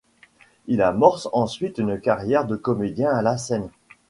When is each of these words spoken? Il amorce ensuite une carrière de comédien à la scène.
Il 0.65 0.81
amorce 0.81 1.29
ensuite 1.31 1.77
une 1.77 1.99
carrière 2.01 2.47
de 2.47 2.55
comédien 2.55 3.11
à 3.11 3.21
la 3.21 3.37
scène. 3.37 3.69